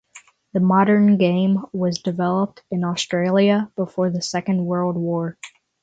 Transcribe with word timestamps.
The 0.53 0.59
modern 0.59 1.15
game 1.19 1.59
was 1.73 1.99
developed 2.01 2.63
in 2.71 2.83
Australia 2.83 3.71
before 3.75 4.09
the 4.09 4.23
Second 4.23 4.65
World 4.65 4.95
War. 4.97 5.37